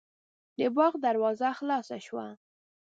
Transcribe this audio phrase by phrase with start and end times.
[0.57, 2.27] د باغ دروازه خلاصه شوه.